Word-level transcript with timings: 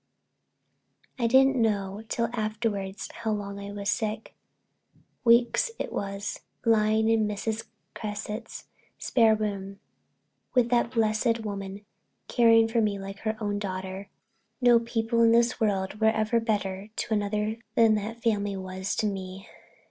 I 1.19 1.27
didn't 1.27 1.61
know 1.61 2.01
till 2.09 2.27
afterwards 2.33 3.07
how 3.17 3.29
long 3.33 3.59
I 3.59 3.71
was 3.71 3.91
sick—weeks 3.91 5.69
it 5.77 5.93
was—lying 5.93 7.07
in 7.07 7.27
Mrs. 7.27 7.67
Cresset's 7.93 8.65
spare 8.97 9.35
room 9.35 9.79
with 10.55 10.69
that 10.69 10.89
blessed 10.89 11.41
woman 11.41 11.85
caring 12.27 12.67
for 12.67 12.81
me 12.81 12.97
like 12.97 13.19
her 13.19 13.37
own 13.39 13.59
daughter. 13.59 14.09
No 14.59 14.79
people 14.79 15.21
in 15.21 15.33
this 15.33 15.59
world 15.61 16.01
were 16.01 16.07
ever 16.07 16.39
better 16.39 16.89
to 16.95 17.13
another 17.13 17.57
than 17.75 17.93
that 17.93 18.23
family 18.23 18.55
was 18.57 18.95
to 18.95 19.05
me. 19.05 19.47